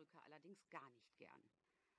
[0.00, 1.30] Holzrücker allerdings gar nicht gern.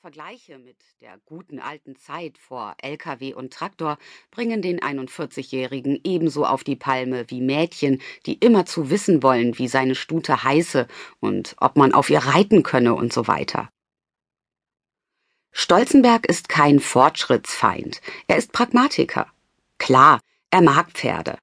[0.00, 3.98] Vergleiche mit der guten alten Zeit vor LKW und Traktor
[4.30, 9.68] bringen den 41-Jährigen ebenso auf die Palme wie Mädchen, die immer zu wissen wollen, wie
[9.68, 10.88] seine Stute heiße
[11.20, 13.70] und ob man auf ihr reiten könne und so weiter.
[15.52, 19.30] Stolzenberg ist kein Fortschrittsfeind, er ist Pragmatiker.
[19.78, 21.38] Klar, er mag Pferde.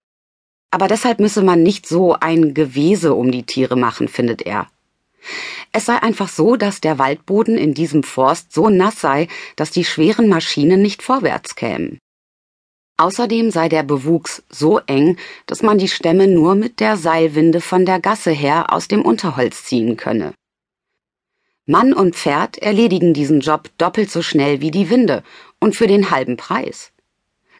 [0.69, 4.69] Aber deshalb müsse man nicht so ein Gewese um die Tiere machen, findet er.
[5.71, 9.85] Es sei einfach so, dass der Waldboden in diesem Forst so nass sei, dass die
[9.85, 11.99] schweren Maschinen nicht vorwärts kämen.
[12.97, 17.85] Außerdem sei der Bewuchs so eng, dass man die Stämme nur mit der Seilwinde von
[17.85, 20.33] der Gasse her aus dem Unterholz ziehen könne.
[21.65, 25.23] Mann und Pferd erledigen diesen Job doppelt so schnell wie die Winde
[25.59, 26.91] und für den halben Preis.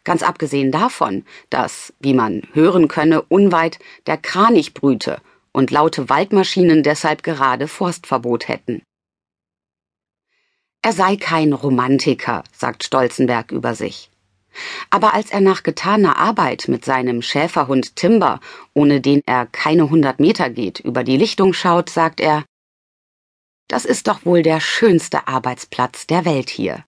[0.04, 5.20] Ganz abgesehen davon, dass, wie man hören könne, unweit der Kranich brüte
[5.52, 8.82] und laute Waldmaschinen deshalb gerade Forstverbot hätten.
[10.82, 14.10] Er sei kein Romantiker, sagt Stolzenberg über sich.
[14.90, 18.40] Aber als er nach getaner Arbeit mit seinem Schäferhund Timber,
[18.74, 22.44] ohne den er keine hundert Meter geht, über die Lichtung schaut, sagt er,
[23.68, 26.84] das ist doch wohl der schönste Arbeitsplatz der Welt hier.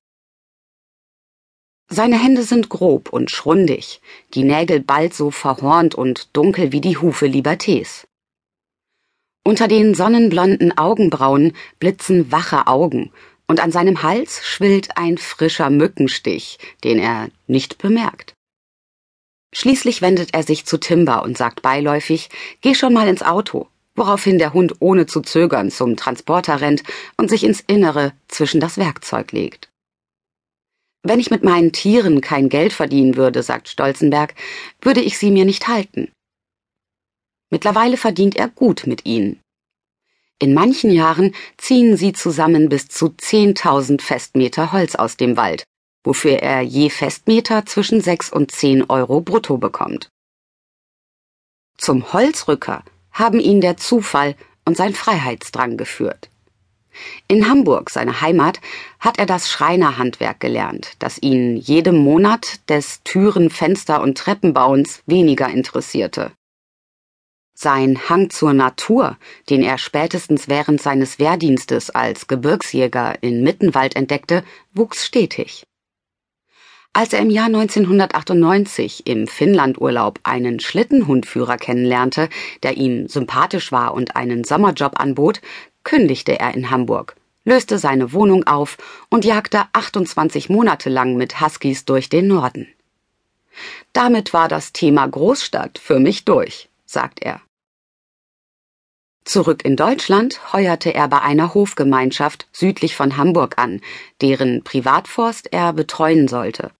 [1.89, 4.01] Seine Hände sind grob und schrundig,
[4.35, 8.07] die Nägel bald so verhornt und dunkel wie die Hufe Libertés.
[9.47, 13.13] Unter den sonnenblonden Augenbrauen blitzen wache Augen,
[13.47, 18.33] und an seinem Hals schwillt ein frischer Mückenstich, den er nicht bemerkt.
[19.55, 22.31] Schließlich wendet er sich zu Timber und sagt beiläufig,
[22.63, 26.83] geh schon mal ins Auto, woraufhin der Hund ohne zu zögern zum Transporter rennt
[27.19, 29.69] und sich ins Innere zwischen das Werkzeug legt.
[31.03, 34.35] Wenn ich mit meinen Tieren kein Geld verdienen würde, sagt Stolzenberg,
[34.81, 36.11] würde ich sie mir nicht halten.
[37.55, 39.41] Mittlerweile verdient er gut mit ihnen.
[40.41, 45.63] In manchen Jahren ziehen sie zusammen bis zu 10.000 Festmeter Holz aus dem Wald,
[46.03, 50.09] wofür er je Festmeter zwischen 6 und 10 Euro brutto bekommt.
[51.79, 52.83] Zum Holzrücker
[53.13, 56.31] haben ihn der Zufall und sein Freiheitsdrang geführt.
[57.29, 58.61] In Hamburg, seine Heimat,
[58.99, 65.49] hat er das Schreinerhandwerk gelernt, das ihn jedem Monat des Türen, Fenster und Treppenbauens weniger
[65.49, 66.33] interessierte.
[67.57, 69.17] Sein Hang zur Natur,
[69.49, 74.43] den er spätestens während seines Wehrdienstes als Gebirgsjäger in Mittenwald entdeckte,
[74.73, 75.65] wuchs stetig.
[76.93, 82.29] Als er im Jahr 1998 im Finnlandurlaub einen Schlittenhundführer kennenlernte,
[82.65, 85.41] der ihm sympathisch war und einen Sommerjob anbot,
[85.85, 87.15] kündigte er in Hamburg,
[87.45, 88.79] löste seine Wohnung auf
[89.11, 92.67] und jagte 28 Monate lang mit Huskies durch den Norden.
[93.93, 97.43] Damit war das Thema Großstadt für mich durch sagt er.
[99.25, 103.81] Zurück in Deutschland heuerte er bei einer Hofgemeinschaft südlich von Hamburg an,
[104.21, 106.73] deren Privatforst er betreuen sollte.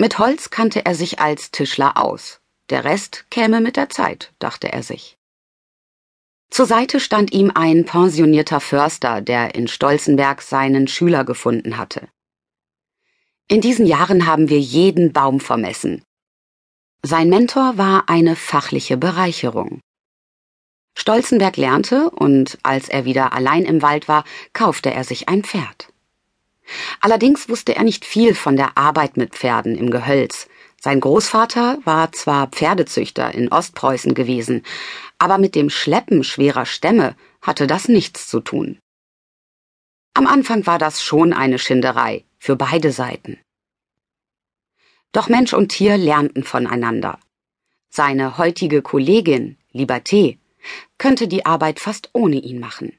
[0.00, 2.40] Mit Holz kannte er sich als Tischler aus.
[2.70, 5.16] Der Rest käme mit der Zeit, dachte er sich.
[6.50, 12.08] Zur Seite stand ihm ein pensionierter Förster, der in Stolzenberg seinen Schüler gefunden hatte.
[13.48, 16.02] In diesen Jahren haben wir jeden Baum vermessen,
[17.02, 19.80] sein Mentor war eine fachliche Bereicherung.
[20.96, 25.92] Stolzenberg lernte, und als er wieder allein im Wald war, kaufte er sich ein Pferd.
[27.00, 30.48] Allerdings wusste er nicht viel von der Arbeit mit Pferden im Gehölz.
[30.80, 34.64] Sein Großvater war zwar Pferdezüchter in Ostpreußen gewesen,
[35.18, 38.78] aber mit dem Schleppen schwerer Stämme hatte das nichts zu tun.
[40.14, 43.38] Am Anfang war das schon eine Schinderei für beide Seiten.
[45.12, 47.18] Doch Mensch und Tier lernten voneinander.
[47.88, 50.38] Seine heutige Kollegin, Liberté,
[50.98, 52.92] könnte die Arbeit fast ohne ihn machen.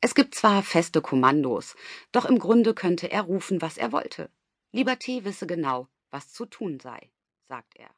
[0.00, 1.76] Es gibt zwar feste Kommandos,
[2.10, 4.30] doch im Grunde könnte er rufen, was er wollte.
[4.72, 7.10] Liberté wisse genau, was zu tun sei,
[7.48, 7.90] sagt er.